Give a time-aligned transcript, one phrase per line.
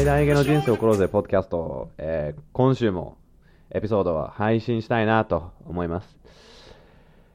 [0.00, 3.18] 最大限の人生を送ろうぜポッドキャスト、えー今週も
[3.70, 6.16] エピソードは配信したいなと思います。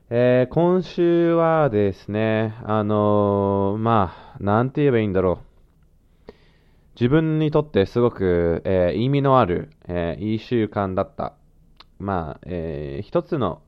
[0.09, 5.41] えー今週はですね、あのーまあ、なんて言えばいいんだろ
[6.27, 6.31] う。
[6.95, 11.33] 自分にとってすごく、えー意味のある、えーいい習慣だった。
[11.99, 13.61] まあ、えー一つの、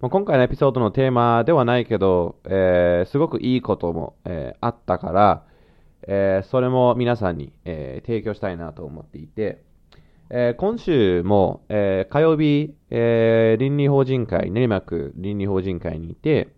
[0.00, 5.44] もう今回のエピソードのテーマではないけど、えすごくいいことも、えあったから、
[6.06, 9.62] えーそれも皆さんに、えー提供したいなと思っていて、
[10.30, 16.48] えー今週も、え火曜日、え倫理法人会、練馬区倫理法人会にいて、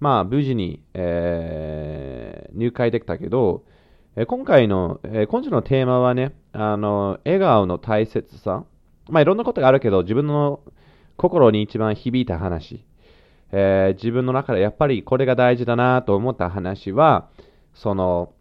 [0.00, 3.64] まあ、無事に、え入会できたけど、
[4.16, 8.64] え今回の、え今週のテーマはね、あの、笑顔の大切さ。
[9.08, 10.60] まあ、いろんなことがあるけど、自分の
[11.16, 12.84] 心に一番響いた話、
[13.50, 17.28] え自分の中でやっぱりこれが大事だなと思った話は、
[17.74, 18.32] その、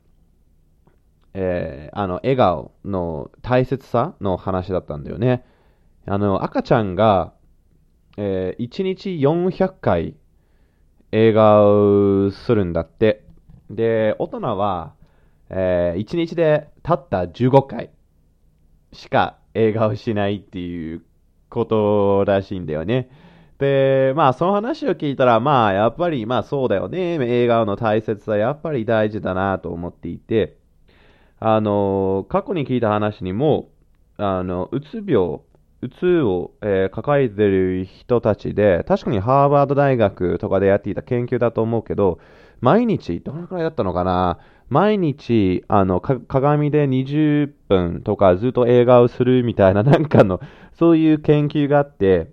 [1.40, 5.46] えーあの、笑顔の大切さの話だったんだよね。
[6.08, 7.34] あの、赤ちゃんが、
[8.18, 10.16] え1日400回
[11.12, 13.24] 笑顔するんだって。
[13.70, 14.96] で、大人は、
[15.52, 17.92] え1日でたった15回
[18.92, 21.04] しか笑顔しないっていう
[21.50, 23.10] ことらしいんだよね。
[23.60, 27.20] で、まあ、その話を聞いたら、まあ、やっぱり、まあ、そうだよね。
[27.20, 30.58] 笑顔の大切さ、やっぱり大事だなと思っていて、
[31.40, 33.70] あの、過去に聞いた話にも、
[34.18, 35.40] あの、うつ病、
[35.82, 42.20] うつを、えー抱えてる人たちで、確かにハーバード大学とかでやっていた研究だと思うけど、
[42.62, 44.39] 毎日、どのくらいだったのかな？
[44.70, 50.42] 毎日、あの、鏡で20分とかずっと笑顔するみたいな、なんかの、
[50.73, 52.32] そういう研究があって、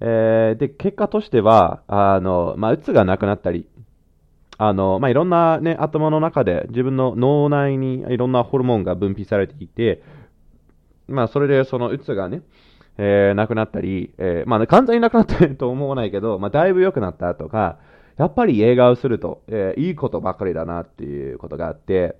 [0.00, 3.66] えーで、結果としては、あの、まあ、うつがなくなったり、
[4.58, 10.02] あの、まあ、いろんなね、頭の中で自分の脳内にいろんなホルモンが分泌されていて、
[11.06, 12.42] まあ、それでそのうつがね、
[12.98, 17.78] えーなくなったり、えーまあ、完全になくなったと思わないけど、まあ、だいぶ良くなったとか、
[18.16, 22.16] やっぱり笑顔すると、えーいいことばかりだなっていうことがあって、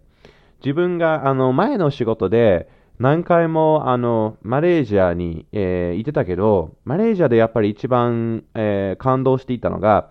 [0.65, 2.69] 自分があの前の仕事で
[3.01, 10.11] 何回もあのマレーシアに、えー行ってたけど、マレーシアでやっぱり一番、えー感動していたのが、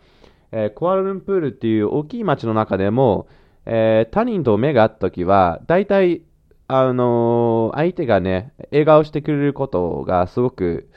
[0.51, 3.27] えークアラルンプールっていう大きい街の中でも、
[3.65, 6.23] えー他人と目が合ったときは、大体、
[6.67, 10.89] あのー相手がね、笑顔してくれることがすごく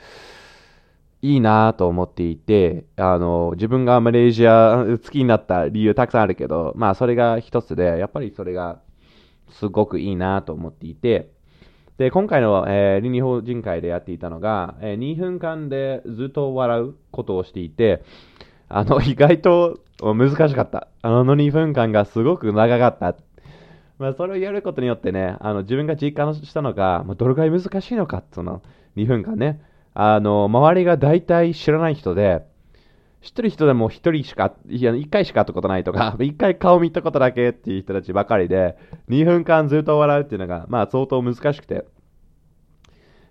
[1.21, 8.81] いいなと思っていて、あの自分がマレーシア好きになった理由たくさんあるけど、まあそれが一つで、やっぱりそれが
[9.51, 11.29] すごくいいなと思っていて、
[11.97, 18.03] で、今回の、えー倫理法人会でやっていたのが、えー2分間でずっと笑うことをしていて、
[18.73, 20.87] あの、 意外と難しかった。
[21.01, 23.15] あの2分間がすごく長かった。
[23.99, 28.61] まあ、それをやることによってね、あの、自分が実感したのが、まあどれくらい難しいのか、その
[28.95, 29.61] 2分間ね。
[29.93, 32.43] あの、周りが大体知らない人で、
[33.21, 38.75] 知ってる人でも一人しか、いや、一回しか会ったことないとか、 一回顔見たことだけっていう人たちばかりで、
[39.09, 41.85] 2分間ずっと笑うっていうのが、まあ相当難しくて。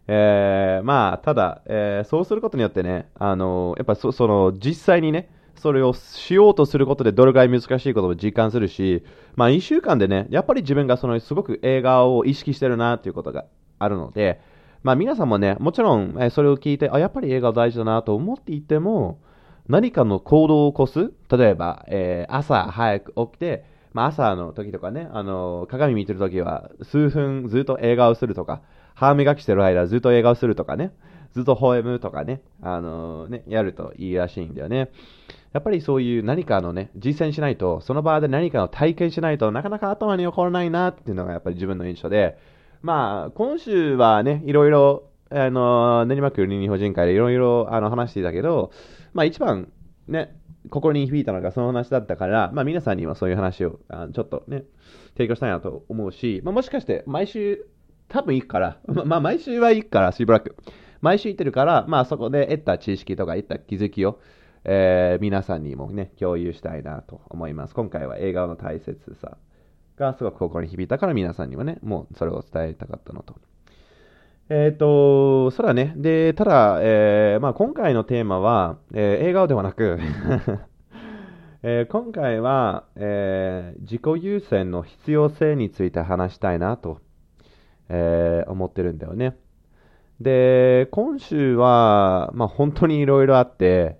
[0.06, 9.04] えーまあ、ただ、えーそうすることによってね、あのやっぱそその実際にね、それをしようとすることでどれくらい難しいことを実感するし、
[9.36, 13.44] まあ、1週間でね、やっぱり自分がそのすごく映画を意識してるなっていうことが
[13.78, 14.40] あるので、
[14.82, 19.20] まあ、皆さんもね、もちろん、えーそれを聞いて、あ、やっぱり映画大事だなと思っていても、
[19.68, 28.62] 何かの行動を起こす、例えば、えー朝早く起きて、まあ、朝の時とかね、あの鏡見てる時は数分ずっと映画をするとか、
[29.00, 30.92] 歯磨きしてる間ずっと映画をするとかね、
[31.32, 34.90] ずっと微笑むとかね、あのね、やるといいらしいんだよね。
[35.54, 42.36] やっぱりそういう何かのね、実践しないと、その場で何かを体験しないとなかなか頭に残らないなっていうのがやっぱり自分の印象で、
[42.82, 48.70] まあ、今週はね、いろいろ、あの、練馬区倫理法人会でいろいろあの話していたけど、
[49.14, 49.72] まあ一番
[50.08, 50.36] ね、
[50.68, 54.64] 心に響いたのがその話だったから、まあ皆さんにもそういう話をあちょっとね、
[55.14, 57.64] 提供したいなと思うし、まあもしかして毎週
[58.10, 60.56] 多分行くから、ままあ毎週は行くから、しばらく。
[61.00, 64.20] 毎週行ってるから、まあそこで得た知識とか得た気づきを、
[64.64, 67.74] えー皆さんにもね、共有したいなと思います。
[67.74, 69.38] 今回は映画の大切さ
[69.96, 73.36] がすごく心に響いたから皆さんにもね、もうそれを伝えたかったのと。
[74.50, 75.94] えっ、と、そうだね。
[75.96, 79.98] で、ただ、えーまあ、今回のテーマは、えー映画ではなく、
[81.62, 86.98] えー今回は、えー自己優先の必要性について話したいなと、
[87.90, 89.36] えー思ってるんだよね。
[90.20, 93.98] で、今週は、まあ、本当にいろいろあって、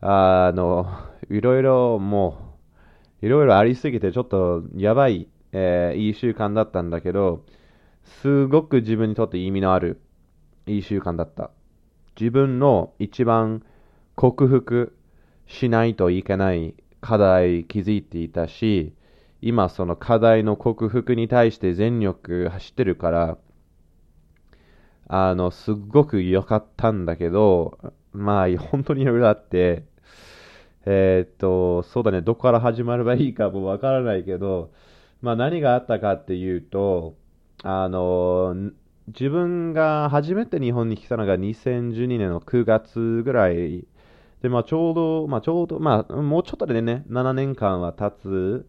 [0.00, 0.86] あの、
[1.30, 2.56] いろいろも
[3.22, 7.44] う、いろいろありすぎて、ちょっとやばい、えーいい習慣だったんだけど、
[8.04, 10.00] すごく自分にとって意味のある
[10.66, 11.50] いい習慣だった。
[12.20, 13.62] 自分の一番
[14.16, 14.96] 克服
[15.46, 18.94] しないといけない課題気づいていたし、
[19.46, 23.38] 今その課題の克服に対して全力走ってるから、
[25.08, 27.78] あの、すっごく良かったんだけど、
[28.12, 29.84] まあ、本当にいろいろあって、
[30.84, 34.72] えーっと、そうだね、どこから始まればいいかもわからないけど、
[35.22, 37.14] まあ何があったかっていうと、
[37.62, 38.72] あの、
[39.08, 43.86] 自分が初めて日本に来たのが2012年の9月ぐらい
[44.42, 48.66] で、まあちょうど、まあちょうど、まあもうちょっとでね、7年間は経つ。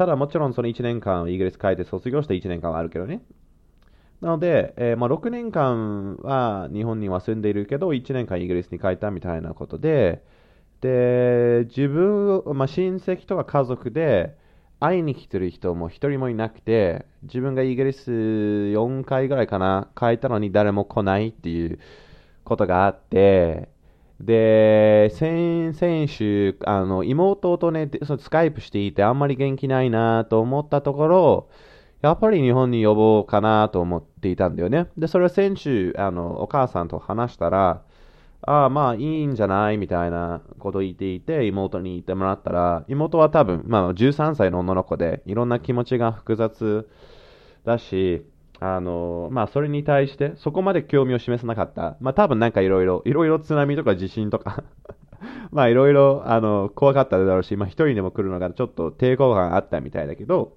[0.00, 3.20] ただもちろんその1年間イギリス帰って卒業して1年間はあるけどね。
[4.22, 10.24] なので、えーまあ、6年間は日本には住んでいるけど、1年間イギリスに帰ったみたいなことで、
[10.80, 14.38] で、自分、まあ、親戚とか家族で
[14.78, 21.78] 会いに来てる人も一人もいなくて、自分がイギリス4回ぐらいかな、帰ったのに誰も来ないっていう
[22.44, 23.68] ことがあって、
[24.20, 31.48] で、先先週、あの妹とね、そのスカイプしていて、あんまり元気ないなと思ったところ、
[32.02, 34.88] やっぱり日本に呼ぼうかなと思っていたんだよね。
[34.98, 37.82] で、それは先週、あの、お母さんと話したら、
[38.42, 46.88] ああ、まあいいんじゃないみたいなこと言っていて、妹に言ってもらったら、妹は多分、まあ13歳の女の子で、いろんな気持ちが複雑
[47.64, 48.24] だし、
[48.60, 51.96] あの、まあそれに対して、そこまで興味を示さなかった。
[52.00, 54.62] まあ多分なんかいろいろ、いろいろ津波とか地震とか、
[55.50, 60.52] まあいろいろ、あの、怖かっただろうし、まあ一人でも来るのがちょっと抵抗感あったみたいだけど、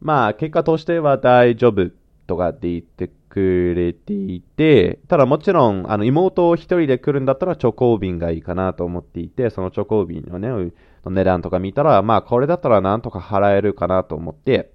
[0.00, 1.90] まあ結果としては大丈夫
[2.26, 14.73] とかって言ってくれていて、ただもちろん、あの妹を一人で来るんだったらチョコ瓶がいいかなと思っていて、そのチョコ瓶のね、の値段とか見たら、まあこれだったらなんとか払えるかなと思って、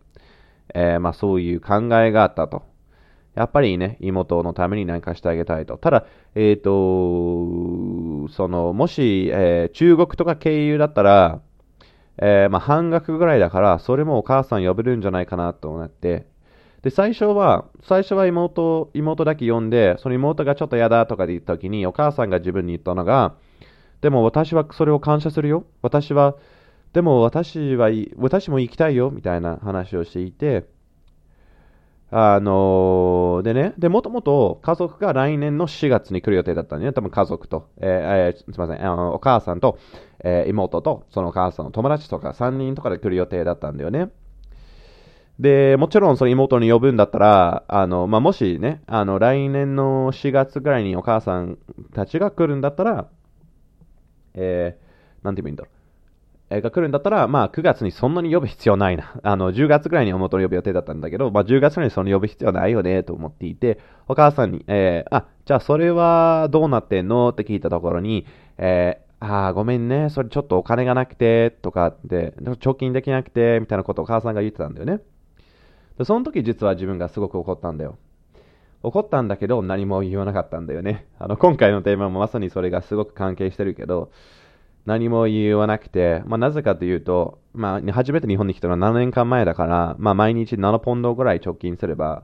[0.73, 2.63] えーまあそういう考えがあったと。
[3.35, 5.77] やっぱりね、妹のために何かしてあげたいと。
[5.77, 6.05] ただ、
[6.35, 11.41] えっ、と、その、もし、えー中国とか経由だったら、
[12.21, 16.27] えーまあ、半額ぐらいだから、それもお母さん呼べるんじゃないかなと思って。
[16.81, 23.35] で、最初は、最初は妹、妹だけ呼んで、その妹がちょっと嫌だとかで言った時に、お母さんが自分に言ったのが、
[24.01, 25.65] でも私はそれを感謝するよ。
[25.81, 26.35] 私は、
[26.93, 30.65] でも私は、私も行きたいよ、みたいな話をしていて、
[32.11, 36.95] あのーでね、で、もともと家族が来年の4月に来る予定だったんだよね。
[36.95, 39.77] 多分家族と、えーえーすみません、あのお母さんと、
[40.23, 44.09] えー妹と、そのお母さんの友達とか3人とかで来る予定だったんだよね。
[45.39, 51.57] で、もちろんその妹に呼ぶんだったら、あの、まあ、もしね、あの、来年の4月ぐらいにお母さん
[51.93, 53.07] たちが来るんだったら、
[54.33, 55.78] えー、なんて言えばいいんだろう。
[56.49, 59.13] が来るんだったら、まあ、9月にそんなに呼ぶ必要ないな。
[59.23, 67.29] あの、10月ぐらいに妹を呼ぶ予定だったんだけど、まあ、10月ぐらいにその呼ぶ必要ないよね、と思っていて、お母さんに、えーあ、じゃあそれはどうなってんの？
[67.29, 68.25] って聞いたところに、
[68.57, 75.01] えーあごめんね、それちょっとお金がなくて、とかって、貯金できなくて、みたいなことをお母さんが言ってたんだよね。
[75.97, 77.97] で、その時実は自分がすごく怒ったんだよ。
[78.81, 81.05] 怒ったんだけど、何も言わなかったんだよね。
[81.19, 84.09] あの、今回のテーマもまさにそれがすごく関係してるけど、
[84.85, 92.23] 何も言わなくて、まあ、なぜかというと、まあ、初めて日本に来たのは7年間前だから、まあ、毎日7ポンドぐらい貯金すれば、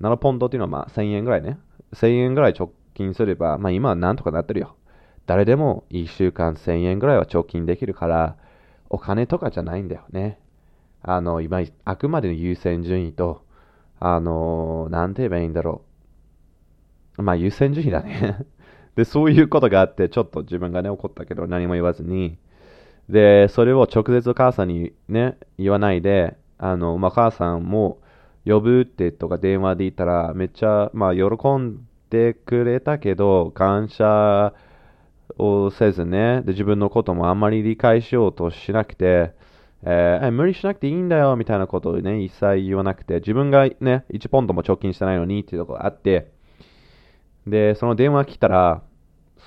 [0.00, 1.58] 7ポンドっていうのはまあ1000円ぐらいね。
[1.94, 4.76] 1000円ぐらい貯金すれば、まあ今はなんとかなってるよ。
[5.26, 8.36] 誰でも1週間1000円ぐらいは貯金できるから、
[8.90, 10.38] お金とかじゃないんだよね。
[11.02, 13.42] あの、今、あくまでの優先順位と、
[14.00, 15.82] あの、なんて言えばいいんだろ
[17.18, 17.22] う。
[17.22, 18.44] まあ優先順位だね。
[18.96, 22.38] で、そういうことがあって、ちょっと自分がね、怒ったけど何も言わずに、
[23.08, 28.00] で、それを直接お母さんにね、言わないで、あの、まあ、母さんも
[28.46, 31.22] 呼ぶってとか電話で言ったら、めっちゃ、まあ、喜
[31.58, 34.54] んでくれたけど、感謝
[35.38, 39.32] をせずね、で、自分のこともあんまり理解しようとしなくて、
[39.84, 46.30] えー無理しなくていいんだよ、みたいなことをね、一切言わなくて、自分がね、1ポンドも貯金してないのにっていうところがあって、
[47.46, 48.82] で、その電話来たら、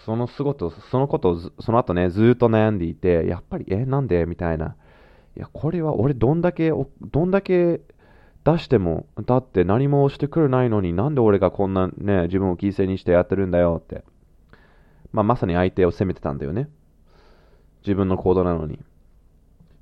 [0.06, 4.26] そのすごと、そのことをその後ね、ずっと悩んでいて、やっぱり、え、なんで？
[4.26, 4.76] みたいな。
[5.38, 7.82] いや、これは俺どんだけ、どんだけ
[8.44, 14.04] 出しても、だって何もしてくれないのになんで俺がこんなね、自分を犠牲にしてやってるんだよって。
[15.12, 16.70] まあ、まさに相手を責めてたんだよね。
[17.84, 18.80] 自分の行動なのに。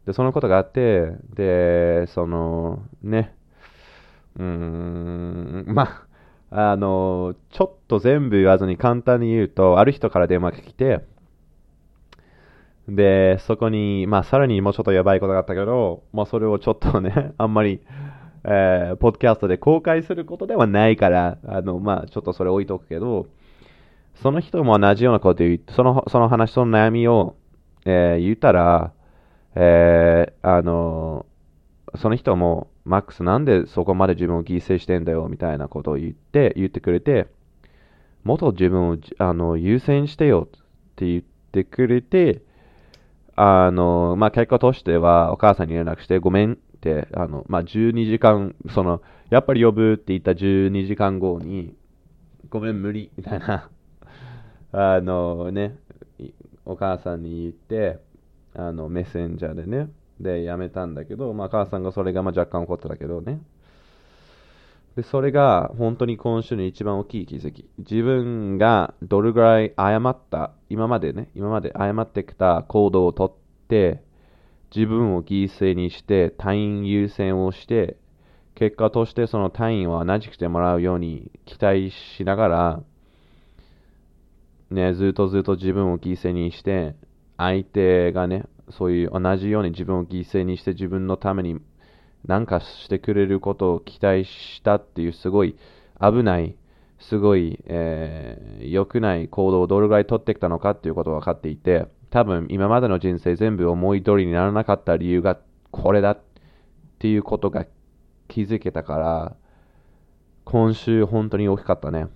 [0.06, 3.36] で、そのことがあって、で、その、ね、
[4.38, 6.08] うーん、まあ、
[6.56, 11.04] あの、ちょっと全部言わずに簡単に言うと、ある人から電話が来て、
[12.88, 17.82] で、そこに、まあ、さらにもうちょっとやばいことがあったけど、まあ、それをちょっとね、 あんまり、
[18.44, 23.26] えー、ポッドキャストで公開することではないから、あの、まあ、ちょっとそれ置いとくけど、
[24.16, 27.36] その人も同じようなこと言って、その、その話、その悩みを、
[27.86, 28.92] えー、言ったら、
[29.56, 31.26] えー、あの、
[31.96, 37.28] その人も、マックスなんでそこまで自分を犠牲してんだよ、みたいなことを言って、言ってくれて、
[38.24, 40.60] もっと自分をあの優先してよっ
[40.96, 42.42] て言ってくれて、
[43.36, 51.76] あの、まあ、結果としてはお母さんに連絡してごめんって、あの、まあ、12時間、その、やっぱり呼ぶって言った12時間後に、
[52.50, 53.70] ごめん、無理、みたいな、
[54.72, 55.76] あのね、
[56.66, 58.00] お母さんに言って、
[58.56, 63.42] あの、メッセンジャーでね、で、やめたんだけど、まあ、母さんがそれがまあ若干怒ってたけどね、
[64.96, 67.68] で、それが本当に今週の一番大きい気づき。
[67.80, 74.04] 自分がどれぐらい誤った、今までね、今まで誤ってきた行動をとって、
[74.76, 77.98] 自分を犠牲にして、隊員優先をして、
[78.56, 82.84] 結果としてその隊員を同じくしてもらうように期待しながら、
[84.70, 86.96] ね、ずっとずっと自分を犠牲にして、
[87.38, 91.60] 相手がね、そういう同じように自分を犠牲にして自分のために
[92.26, 95.58] なんかしてくれることを期待したっていうすごい
[96.00, 96.56] 危ない、
[97.00, 105.40] すごい、えー、良くない行動をどれぐらい取ってきたのかっていうことが分かっていて、多分今までの人生全部思い通りにならなかった理由が
[105.72, 106.22] これだっ
[107.00, 107.66] ていうことが
[108.28, 109.36] 気づけたから、
[110.46, 112.08] 今週本当に大きかったね。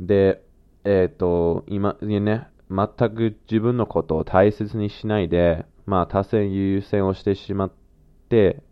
[0.00, 0.42] で、
[0.84, 7.72] えっ、ー、と、今ね、全く自分のことを大切にしないで、まあ、多線優先をしてしまっ
[8.28, 8.62] て、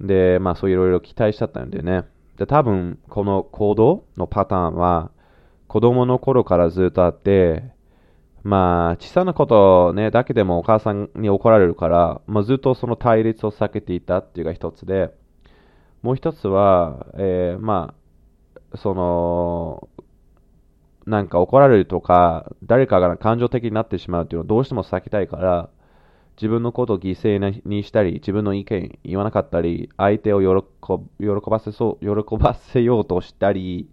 [0.00, 2.04] で、まあそういろいろ期待しちゃったんでね。
[2.36, 5.10] で、多分この行動のパターンは
[5.68, 7.64] 子供の頃からずっとあって、
[8.42, 15.10] まあ小さなことね、だけでもお母さんに怒られるから、まあ、ずっとその対立を避けていたっていうのが一つで、
[16.02, 17.94] もう一つは、えー、ま
[18.72, 19.88] あ、その、
[21.06, 25.70] なんか怒られるとか、誰かが感情的になってしまうっていうのをどうしても避けたいから、
[26.36, 30.40] 自分のことを犠牲にしたり、自分の意見言わなかったり、相手を
[31.18, 33.88] 喜ばせそう喜ばせようとしたり、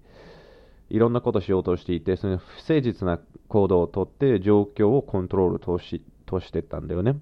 [0.89, 7.17] いろんなことをしようとしていて、その不誠実な行動をとって状況をコントロールとしとしてたんだよね。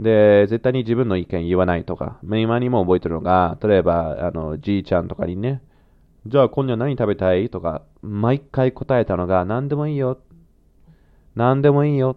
[0.00, 5.62] で、絶対に自分の意見言わないとか、今にも覚えてるのが、例えば、あの、じいちゃんとかにね、
[6.26, 7.48] じゃあ今夜何食べたい？
[7.48, 10.18] とか、毎回答えたのが、何でもいいよ。
[11.34, 12.16] 何でもいいよ。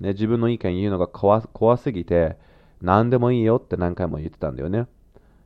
[0.00, 2.36] ね、自分の意見言うのが怖怖すぎて、
[2.82, 4.86] 何でもいいよって何回も言ってたんだよね。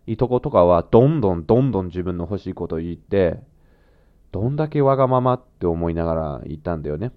[0.06, 3.40] いとことかはどんどんどんどん自分の欲しいことを言って、
[4.30, 7.12] どんだけわがままって思いながら言ったんだよね。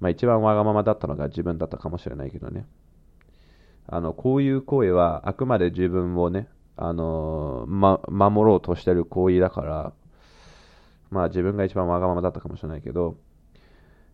[0.00, 2.66] まあ一番わがままだったのが自分だったかもしれないけどね。
[3.86, 9.92] あの、こういう行為はあくまで自分をね、あのま、守ろうとしてる行為だから、
[11.10, 13.16] まあ自分が一番わがままだったかもしれないけど、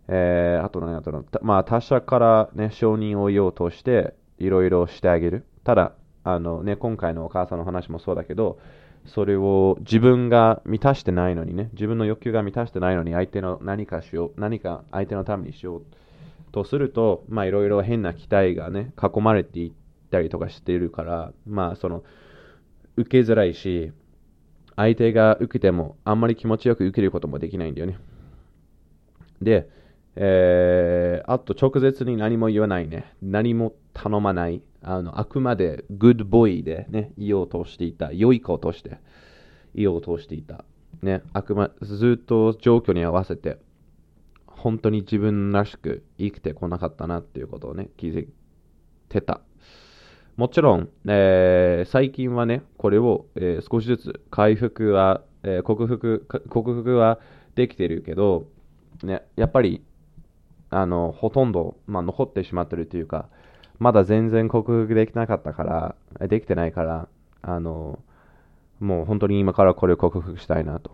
[0.09, 1.25] えー、あと何やったの？
[1.43, 5.45] まあ、他者からね、承認を得ようとして、いろいろしてあげる。
[5.65, 5.93] ただ、
[6.25, 8.59] あのね、今回のお母さんの話もそうだけど、
[9.05, 15.83] それを自分が満たしてないのにね、自分の欲求が満たしてないのに、相手の何かしよう、何か相手のためにしよう
[16.53, 19.73] とすると、まあ、いろいろ変な期待がね、囲まれていっ
[20.11, 22.03] たりとかしているから、まあ、その、
[22.97, 23.93] 受けづらいし、
[24.75, 27.99] 相手が受けても、あんまり気持ちよく受けることもできないんだよね。
[29.41, 29.69] で、
[30.17, 33.15] えー、あと直接に何も言わないね。
[33.23, 34.63] 何も頼まない。
[34.83, 38.13] あの、あくまで good boy でね、言おうとしていた。
[38.13, 38.99] 良い子として
[39.75, 40.65] 言おうとしていた。
[41.03, 43.59] ね、あくま、ずっと状況に合わせて、
[44.47, 48.29] 本当に自分らしく生きてこなかったなっていうことをね、気づい
[49.09, 49.43] てた。
[50.37, 57.19] もちろん、えー、最近はね、これを、えー、少しずつ回復は、えー、克服、克服は
[57.55, 58.47] できてるけど、
[59.03, 59.83] ね、やっぱり
[60.71, 63.29] あの、ほとんど、まあ、残ってしまってるというか、
[63.79, 67.09] まだ全然克服できなかったから、できてないから、
[67.43, 67.99] あの、
[68.81, 70.91] もう本当に今からこれを克服したいなと。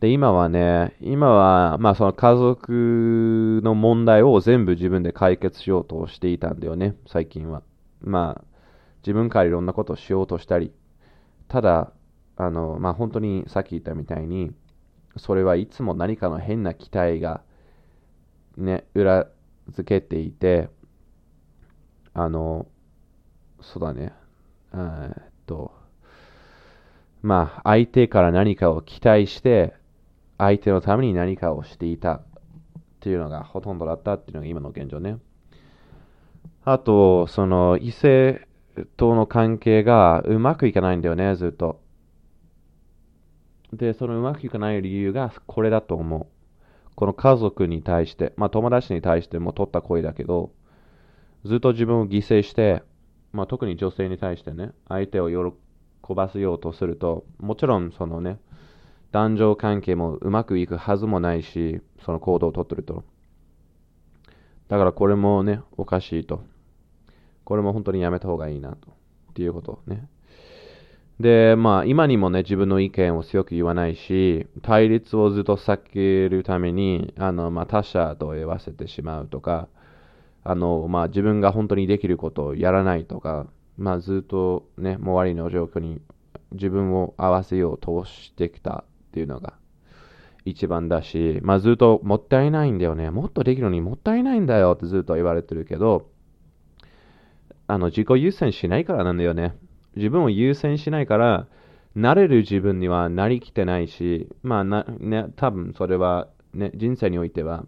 [0.00, 7.62] で、今はね、今は、まあその家族の問題を全部自分で解決しようとしていたんだよね、最近は。
[8.00, 8.44] まあ、
[9.02, 10.72] 自分からいろんなことをしようとしたり、
[11.48, 11.92] ただ、
[12.36, 14.52] あの、まあ本当にさっき言ったみたいに、
[15.16, 17.42] それはいつも何かの変な期待が
[18.56, 19.26] ね、裏
[19.70, 20.68] 付けていて、
[22.14, 22.66] あの、
[23.60, 24.12] そうだね、
[24.74, 25.72] えっと、
[27.22, 29.74] まあ、相手から何かを期待して、
[30.38, 32.22] 相手のために何かをしていたっ
[32.98, 35.18] っていうのがほとんどだったっていうのが今の現状ね。
[36.70, 38.46] あと、その異性
[38.98, 41.80] との関係がうまくいかないんだよね、ずっと。
[43.72, 46.26] で、そのうまくいかない理由がこれだと思う。
[46.94, 50.50] この家族に対して、まあ友達に対しても取った声だけど、
[51.46, 52.82] ずっと自分を犠牲して、
[53.32, 58.38] まあ特に女性に対してね、相手を喜ばせようとすると、もちろんそのね、
[59.10, 63.04] 男女関係もうまくいくはずもないし、その行動をとってると。
[64.68, 66.42] だからこれもね、おかしいと。
[67.48, 68.90] これも本当にやめた方がいいなと。
[69.30, 70.06] っていうことね。
[71.18, 79.68] で、まあ、今にもね、自分の意見を強く言わないし、対立をずっと避けるために、あの、まあ、他者と言わせてしまうとか、
[80.44, 83.46] あの、まあ、自分が本当にできることをやらないとか、
[83.78, 86.02] まあ、ずっとね、周りの状況に
[86.52, 89.54] 自分を合わせようとしてきたっていうのが
[90.44, 93.10] 一番だし、まあ、ずっともったいないんだよね。
[93.10, 96.10] もっとできるのにもったいないんだよってずっと言われてるけど、
[97.68, 99.54] あの、自己優先しないからなんだよね。
[99.94, 101.46] 自分を優先しないから、
[101.94, 107.66] なれる自分にはなりきてないし、まあな、ね、多分それは、ね、人生においては、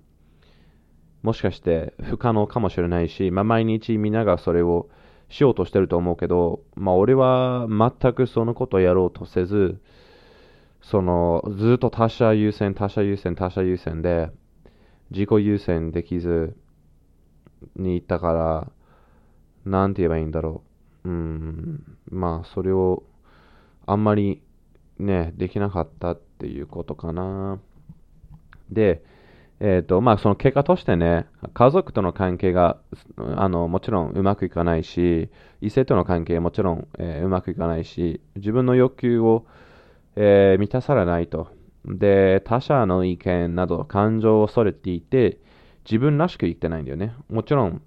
[1.22, 4.88] もしかして不可能かもしれないし、まあ、毎日みんながそれを
[5.28, 9.80] しようとしてると思うけど、まあ、俺は全くそのことをやろうとせず、
[10.80, 14.30] その、ずっと他者優先、他者優先、他者優先で、
[15.10, 16.56] 自己優先できず
[17.76, 18.72] にいったから、
[19.64, 20.62] なんて言えばいいんだろ
[21.04, 21.08] う。
[21.08, 23.02] うん、まあ、それを
[23.86, 24.42] あんまり
[24.98, 27.58] ね、できなかったっていうことかな。
[28.70, 29.02] で、
[29.60, 32.78] えっ、ー、と、まあ、その結果としてね、家族との関係が、
[33.16, 35.28] あの、もちろんうまくいかないし、
[35.60, 39.44] 異性との関係もちろん、えー、うまくいかないし、自分の欲求を、
[40.16, 41.48] えー、満たされないと。
[41.84, 45.38] で、他者の意見など感情を恐れていて、
[45.84, 47.14] 自分らしく生きてないんだよね。
[47.28, 47.82] もちろん、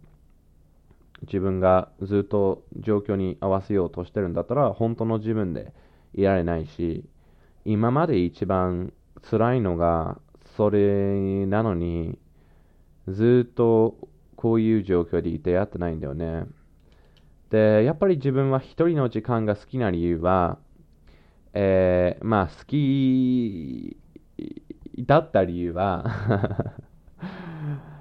[1.24, 5.74] 自分がずっと状況に合わせようとしてるんだったら、本当の自分で
[6.14, 7.06] いられないし、
[7.66, 8.94] 今まで一番
[9.30, 10.20] 辛いのが
[10.58, 12.18] それなのに、
[13.08, 13.98] ずっと
[14.36, 16.46] こういう状況でいてやってないんだよね。
[17.50, 20.58] で、やっぱり自分は一人の時間が好きな理由は、
[21.54, 23.98] えー、まあ好き
[25.00, 26.06] だった理由は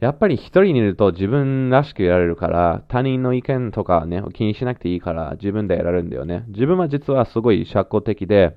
[0.00, 6.44] やっぱり一人にいると自分らしくやられるから、他人の意見とかね、気にしなくていいから自分でやられるんだよね。
[6.48, 8.56] 自分は実はすごい社交的で、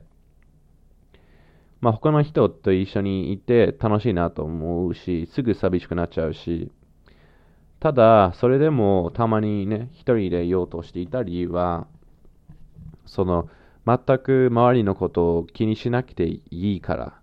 [1.81, 6.71] まあ他の人と一緒にいて楽しいなと思うし、すぐ寂しくなっちゃうし、
[7.81, 11.87] ただ、それでもたまにね、一人でいようとしていた理由は、
[13.05, 13.49] その、
[13.85, 17.19] 全く周りのことを気にしなくていいから、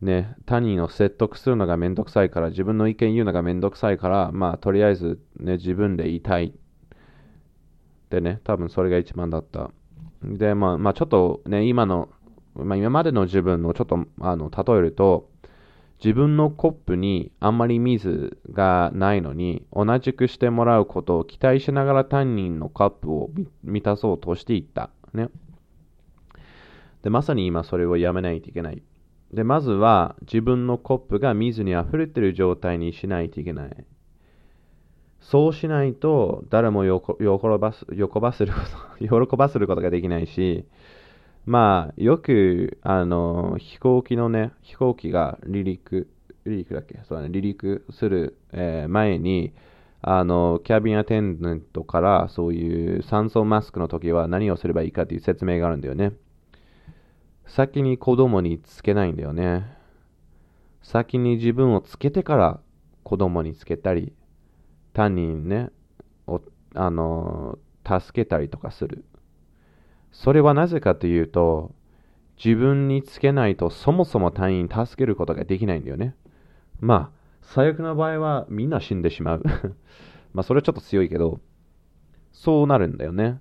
[0.00, 6.52] ね、他人を説得するのがめんどくさいから、自分の意見言うのがめんどくさいから、まあ、とりあえず、ね、自分で言いたい。
[8.10, 9.70] でね、多分それが一番だった。
[10.22, 12.08] で、まあ、まあ、ちょっとね、今の、
[12.54, 15.30] まあ、今までの自分のちょっと、あの、例えると、
[16.02, 23.30] 自分のコップにあんまり水がないのに、同じくしてもらうことを期待しながら他人のカップを
[23.62, 24.90] 満たそうとしていった。
[25.14, 25.28] ね。
[27.02, 28.82] で、まさに今それをやめないといけない。
[29.36, 33.86] で、まずは自分のコップが水に溢れてる状態にしないといけない。
[35.20, 38.60] そうしないと誰も喜ばす喜ばせるこ
[38.98, 40.64] と 喜ばせることができないし、
[41.44, 46.08] まあ、よく、あの、飛行機のね、飛行機が離陸、
[46.44, 46.98] 離陸だっけ？
[47.04, 49.52] そうだね、離陸する、えー、前に、
[50.00, 56.14] あの、キャビンアテンデントからそういう酸素マスクの時は何をすればいいかという説明があるんだよね。
[57.46, 59.76] 先に子供につけないんだよね。
[60.82, 62.60] 先に自分をつけてから
[63.02, 64.12] 子供につけたり、
[64.92, 65.70] 他人ね、
[66.26, 66.40] を
[66.74, 69.04] あの助けたりとかする。
[70.12, 71.74] それはなぜかというと、
[72.42, 76.14] 自分につけないとそもそも他人助けることができないんだよね。
[76.80, 79.42] まあ、最悪の場合はみんな死んでしまう。
[80.34, 81.40] まあ、それはちょっと強いけど、
[82.32, 83.40] そうなるんだよね。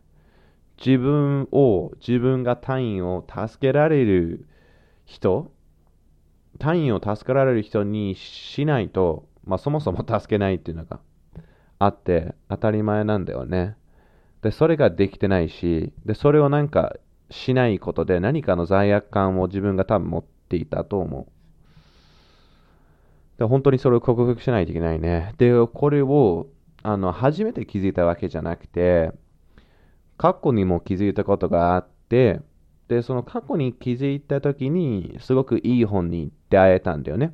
[0.83, 4.45] 自分を、自分が他人を助けられる
[5.05, 5.51] 人、
[6.59, 10.99] 他人を助けられる人にしないと、まあそもそも助けないっていうのが
[11.79, 13.75] あって当たり前なんだよね。
[14.41, 16.95] で、それができてないし、で、それをなんか
[17.29, 21.27] しないことで何かの罪悪感を自分が多分持っていたと思
[23.37, 23.39] う。
[23.39, 25.33] で、本当にそれを克服しないといけないね。
[25.37, 26.47] で、これを、
[26.83, 29.11] あの、初めて気づいたわけじゃなくて、
[30.17, 32.41] 過去にも気づいたことがあって、
[32.87, 37.33] で、その過去に気づいた時に、すごくいい本に出会えたんだよね。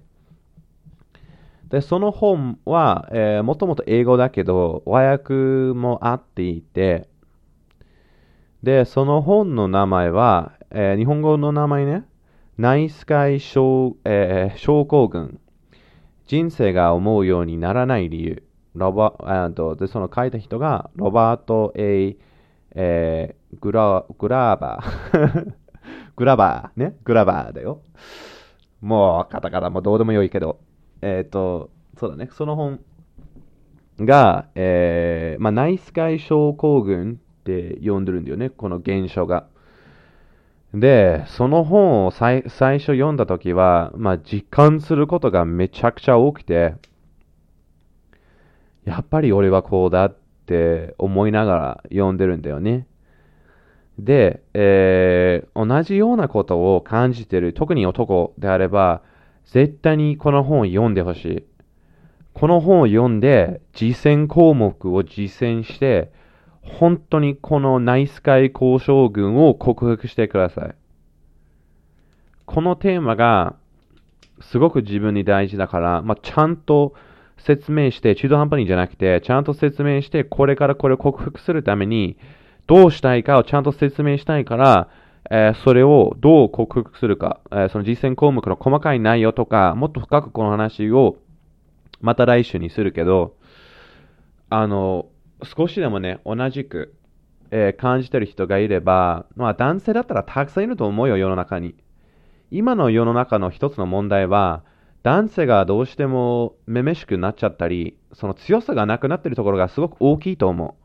[1.69, 7.07] で、その本は、えー、もともと英語だけど、和訳もあっていて、
[8.63, 12.05] で、その本の名前は、えー、日本語の名前ね、
[12.57, 15.39] ナイスカイ症,、えー、症候群。
[16.27, 18.43] 人生が思うようにならない理由。
[18.75, 22.15] ロバあとで、その書いた人が、ロバート・ A・
[22.75, 25.53] えー、グラグラーバー。
[26.15, 26.79] グラバー。
[26.79, 26.95] ね。
[27.03, 27.81] グラバーだよ。
[28.81, 30.59] もう、カタカタもどうでもよいけど。
[31.01, 32.29] えっ、ー、と、そうだね。
[32.31, 32.79] その本
[33.99, 38.49] が、えー、まあ、ナイスカイ症候群って呼んでるんだよね。
[38.49, 39.47] この現象が。
[40.73, 46.75] で、その本を最最初読んだときは、まあ、実感することがめちゃくちゃ多くて、
[48.85, 52.87] やっぱり俺はこうだっって思いながら読んでるんだよね。
[53.99, 59.01] で、えー、同じようなことを感じてる、特に男であれば、
[59.45, 61.45] 絶対にこの本を読んでほしい。
[62.33, 66.11] この本を読んで、実践項目を実践して、
[66.61, 70.75] 本当にこのナイスカイ交渉軍を克服してください。
[72.45, 73.55] このテーマが
[74.41, 76.93] すごく自分に大事だから、まあ、ちゃんと
[77.41, 82.17] 説明して、中途半端にじゃなくて、ちゃんと説明して、これからこれを克服するために、
[82.67, 84.89] どうしたいかをちゃんと説明したいから、
[85.29, 91.17] えー、それをどう克服するか、えー、その実践項目の細かい内容とか、もっと深くこの話を
[92.01, 93.35] また来週にするけど、
[94.49, 95.07] あの、
[95.43, 96.93] 少しでもね、同じく、
[97.51, 101.75] えー、感じてる人がいれば、まあ男性だったらたくさんいると思うよ、世の中に。
[102.49, 104.63] 今の世の中の一つの問題は、
[105.03, 110.77] 男性がどうしてもめめしくなっちゃったり、その強さがなくなってるところがすごく大きいと思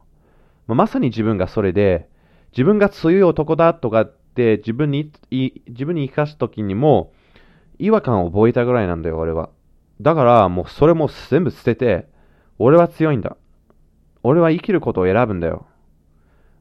[0.69, 0.75] う。
[0.75, 2.09] ま、さに自分がそれで、
[2.53, 5.13] 自分が強い男だとかって自分に、
[5.69, 7.13] 自分に生かすときにも
[7.79, 9.51] 違和感を覚えたぐらいなんだよ、俺は。
[10.01, 12.09] だからもうそれも全部捨てて、
[12.59, 13.37] 俺は強いんだ。
[14.23, 15.67] 俺は生きることを選ぶんだよ。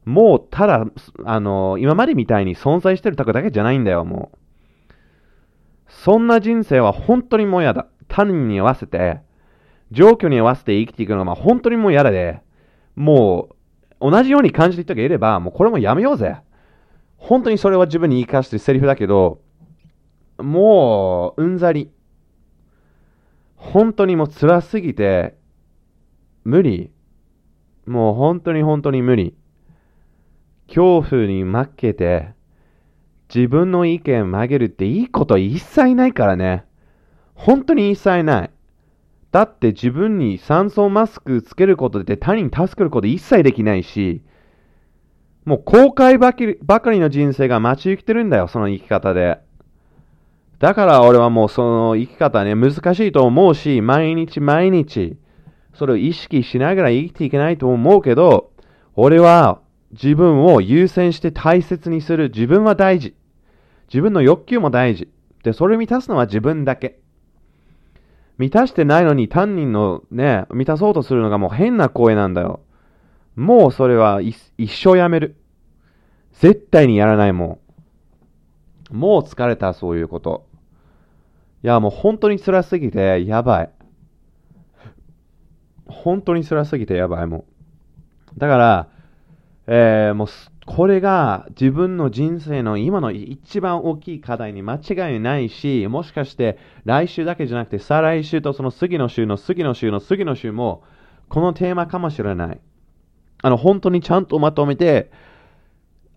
[0.04, 0.86] もう、ただ、
[1.24, 4.38] あの、今までみたいに存在してるタクだけじゃないんだよ、もう。
[5.86, 7.86] そんな人生は本当にもう嫌だ。
[8.08, 9.20] 他人に合わせて、
[9.90, 12.40] 状況に合わせて生きていくのが、本当にもう嫌で、
[12.94, 13.48] も
[14.00, 16.36] う、同じように感じている人がいれば、もうこれもやめようぜ。
[17.16, 19.40] 本当にそれは自分に言い返してるセリフだけど、
[20.38, 21.90] もう、うんざり。
[23.56, 25.36] 本当にもう辛すぎて、
[26.44, 26.92] 無理。
[27.86, 29.36] もう本当に本当に無理。
[30.68, 32.35] 恐怖に負けて、
[33.34, 36.64] 自分の意見曲げるっていいこと一切ないからね。
[37.34, 38.50] 本当に一切ない。
[39.32, 44.22] だって自分に酸素マスクつけることで他人助けること一切できないし、
[45.44, 49.38] もう後悔ばかりの人生が待ち受けてるんだよ、その生き方で。
[50.58, 55.18] だから俺はもうその生き方ね、難しいと思うし、毎日毎日、
[55.74, 58.50] それを意識しながら生きていけないと思うけど、
[58.94, 59.60] 俺は
[59.92, 62.30] 自分を優先して大切にする。
[62.30, 63.14] 自分は大事。
[63.88, 65.08] 自分の欲求も大事。
[65.42, 67.00] で、それを満たすのは自分だけ。
[68.38, 72.60] 満たしてないのに他人のね、満たそうとするのがもう変な声なんだよ。
[73.34, 75.36] もうそれは一生やめる。
[76.32, 77.60] 絶対にやらないも
[78.92, 78.96] ん。
[78.96, 80.46] もう疲れた、そういうこと。
[81.62, 83.70] いや、もう本当に辛すぎて、やばい。
[85.86, 87.44] 本当に辛すぎてやばいもん。
[88.36, 88.88] だから、
[89.66, 90.28] えー、もう、
[90.66, 100.82] これが自分の人生の今の一番大きい課題に間違いないし、もしかして来週だけじゃなくて再来週とその次の週の次の週の次の週も
[101.28, 102.60] このテーマかもしれない。
[103.42, 105.10] あの、本当にちゃんとまとめて、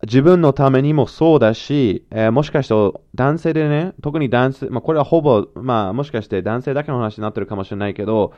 [0.04, 8.34] 自分のためにもそうだし、えー、もしかして男性でね、特に男性、まあ、これはほぼ、まあ、もしかして男性だけの話になってるかもしれないけど、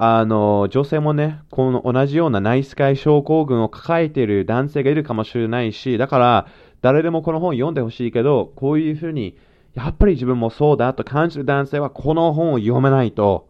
[0.00, 6.46] あの、女性もね、この同じようなナイスカイ症候群を抱えている男性がいるかもしれないし、だから、
[6.82, 9.36] 誰でもこの本読んでほしいけど、こういうふうに、
[9.74, 13.48] やっぱり自分もそうだと感じる男性は、この本を読めないと、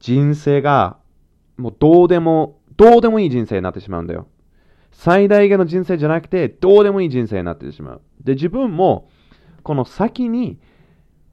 [0.00, 0.96] 人生が、
[1.58, 4.28] もうどうでも、どうでもいい人生になってしまうんだよ。
[4.92, 8.00] 最大限の人生じゃなくて、どうでもいい人生になってしまう。
[8.24, 9.10] で、自分も、
[9.62, 10.58] この先に、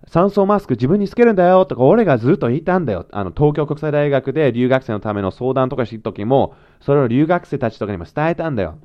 [0.08, 3.06] 酸素マスク自分につけるんだよとか俺がずっと言ったんだよ。
[3.12, 8.80] あの、東京国際大学で留学生のための相談とかした時も、それを留学生たちとかにも伝えたんだよ。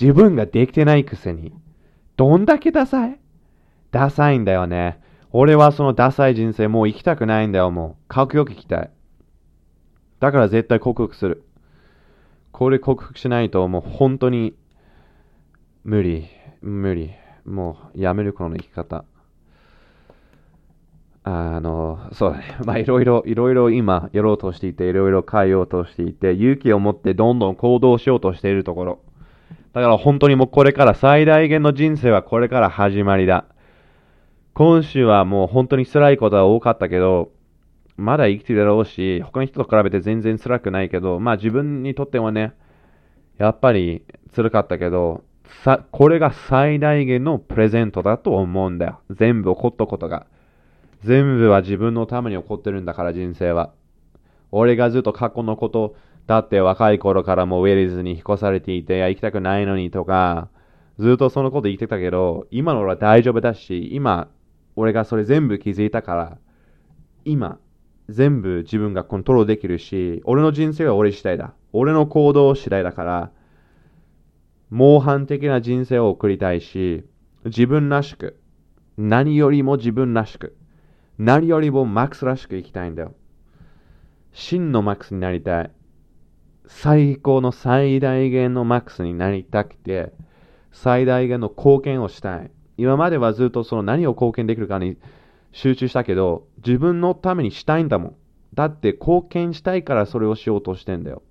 [0.00, 1.52] 自分ができてないくせに。
[2.16, 3.20] どんだけダサい？
[3.90, 5.00] ダサいんだよね。
[5.32, 8.08] 俺はそのダサい人生もう生きたくないんだよ、もう。
[8.08, 8.90] かっこよく生きたい。
[10.20, 11.44] だから絶対克服する。
[12.52, 14.54] これ克服しないともう本当に
[15.82, 16.28] 無理。
[16.62, 17.10] 無理。
[17.44, 19.04] もうやめるこの生き方。
[21.24, 22.44] あの、そうだね。
[22.64, 28.98] まあ、いろいろ、いろいろ今、やろうとしていて、いろいろ変えようとしていて、勇気を持ってどんどん行動しようとしているところ。
[29.72, 33.46] だから本当にもうこれから最大限の人生はこれから始まりだ。
[34.52, 37.30] 今週はもう本当に辛いことは多かったけど、
[37.96, 42.52] まだ生きてるだろうし、他の人と比べて全然辛くないけど、まあ自分にとってはね、
[43.38, 44.04] やっぱり
[44.36, 45.24] 辛かったけど、
[45.64, 49.00] さ、これが最大限のプレゼントだと思うんだよ。
[49.10, 50.26] 全部起こったことが。
[51.04, 53.74] 全部は自分のために起こってるんだから人生は。
[54.50, 60.48] 俺がずっと過去のことだって若い頃からもウェリズに引っ越されていて、行きたくないのにとか、
[60.98, 64.28] ずっとそのこと言ってたけど、今の俺は大丈夫だし、今、
[64.76, 66.38] 俺がそれ全部気づいたから、
[67.26, 67.58] 今、
[68.08, 71.52] 全部自分がコントロールできるし、俺の人生は俺次第だ。
[71.74, 73.30] 俺の行動次第だから、
[74.70, 77.04] 模範的な人生を送りたいし、
[77.44, 78.38] 自分らしく、
[78.96, 80.56] 何よりも自分らしく、
[81.18, 83.14] 何よりもマックスらしく生きたいんだよ。
[84.32, 85.70] 真のマックスになりたい。
[86.66, 90.12] 最高の最大限のマックスになりたくて、
[90.72, 92.50] 最大限の貢献をしたい。
[92.76, 94.96] 今まではずっとその何を貢献できるかに
[95.52, 98.14] 集中したけど、自分のためにしたいんだもん。
[98.54, 101.22] だって貢献したいからそれをしようとしてんだよ。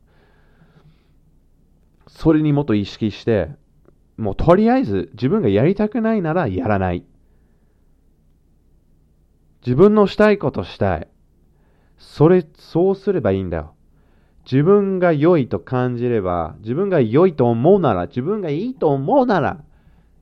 [2.07, 3.49] それにもっと意識して、
[4.17, 7.03] もうとりあえず自分がやりたくないならやらない。
[9.65, 11.07] 自分のしたいことしたい。
[11.97, 13.73] それ、そうすればいいんだよ。
[14.45, 19.63] 自分が良いと感じれば、自分が良いと思うなら、自分がいいと思うなら、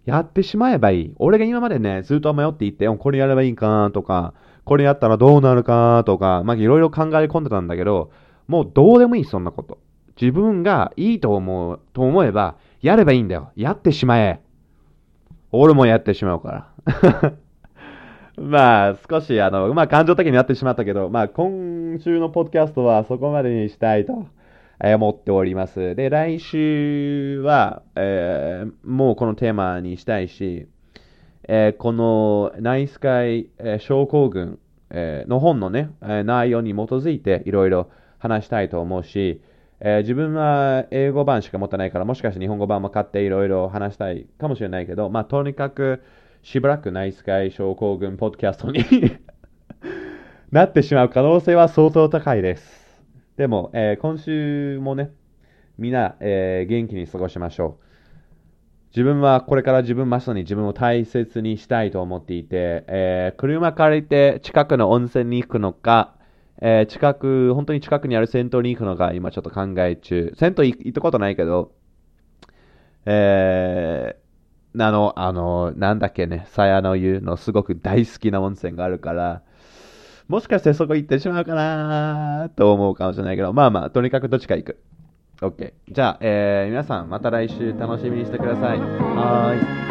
[0.05, 1.13] やってしまえばいい。
[1.17, 8.11] 俺が今までね、ずっと迷っていて、これやればいいかとか、これやったらどうなるかとか、まあいろいろ考え込んでたんだけど、
[8.47, 9.79] もうどうでもいい、そんなこと。
[10.19, 13.51] 自分がいいと思う、と思えば、やればいいんだよ。
[13.55, 14.41] やってしまえ。
[15.51, 17.33] 俺もやってしまうから。
[18.37, 24.27] まあ、少し、あの、まあ、感情的になってしまったけど、まあ、今週のポッドキャストはそこまでにしたいと
[24.83, 25.95] 思っております。
[25.95, 30.67] で、来週は、えー、もうこのテーマにしたいし、
[31.47, 34.59] えー、このナイスカイ、え、症候群、
[34.91, 37.89] え、の本のね、え内容に基づいていろいろ
[38.19, 39.41] 話したいと思うし、
[39.79, 46.01] え自分は英語版しか持ってないから、もしかして日本語版も買っていろいろ話したいかもしれないけど、まあ、とにかく、
[46.43, 48.83] しばらくナイスカイ症候群ポッドキャストに
[50.51, 52.99] なってしまう可能性は相当高いです。
[53.37, 55.11] でも、えー、今週もね、
[55.77, 57.83] みんな、えー、元気に過ごしましょう。
[58.89, 66.15] 自分はこれから自分まさに自分を大切にしたいと思っていて、えー、車借りて近くの温泉に行くのか、
[66.59, 70.33] えー、近く、本当に近くにある銭湯に行くのか、今ちょっと考え中。
[70.35, 71.71] 銭湯行ったことないけど、
[73.05, 74.15] え
[74.77, 79.41] あの、あの、なんだっけね、さやの湯のすごく大好きな温泉があるから、
[80.27, 84.81] もしかしてそこ行ってしまうかなと思うかもしれないけど、まあまあ、とにかくどっちか行く。
[85.41, 85.73] OK。
[85.89, 88.79] じゃあ、えー、皆さん、また来週楽しみにしてください。
[88.79, 89.90] はーい。